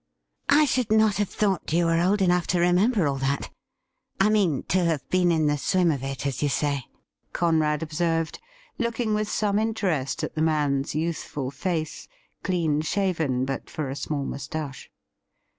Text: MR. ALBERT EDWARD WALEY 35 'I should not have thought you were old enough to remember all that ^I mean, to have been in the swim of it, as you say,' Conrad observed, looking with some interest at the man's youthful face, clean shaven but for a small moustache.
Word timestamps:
MR. 0.49 0.55
ALBERT 0.57 0.57
EDWARD 0.57 0.57
WALEY 0.57 0.61
35 0.61 0.61
'I 0.61 0.65
should 0.71 0.99
not 0.99 1.15
have 1.17 1.29
thought 1.29 1.73
you 1.73 1.85
were 1.85 2.01
old 2.01 2.21
enough 2.23 2.47
to 2.47 2.59
remember 2.59 3.07
all 3.07 3.17
that 3.17 3.51
^I 4.19 4.31
mean, 4.31 4.63
to 4.63 4.83
have 4.85 5.07
been 5.11 5.31
in 5.31 5.45
the 5.45 5.59
swim 5.59 5.91
of 5.91 6.01
it, 6.03 6.25
as 6.25 6.41
you 6.41 6.49
say,' 6.49 6.87
Conrad 7.33 7.83
observed, 7.83 8.39
looking 8.79 9.13
with 9.13 9.29
some 9.29 9.59
interest 9.59 10.23
at 10.23 10.33
the 10.33 10.41
man's 10.41 10.95
youthful 10.95 11.51
face, 11.51 12.07
clean 12.43 12.81
shaven 12.81 13.45
but 13.45 13.69
for 13.69 13.89
a 13.91 13.95
small 13.95 14.25
moustache. 14.25 14.89